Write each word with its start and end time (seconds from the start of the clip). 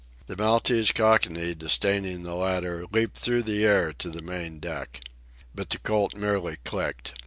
The 0.25 0.35
Maltese 0.35 0.91
Cockney, 0.91 1.53
disdaining 1.53 2.23
the 2.23 2.33
ladder, 2.33 2.85
leaped 2.91 3.19
through 3.19 3.43
the 3.43 3.63
air 3.67 3.93
to 3.99 4.09
the 4.09 4.23
main 4.23 4.57
deck. 4.57 4.99
But 5.53 5.69
the 5.69 5.77
Colt 5.77 6.15
merely 6.15 6.55
clicked. 6.65 7.13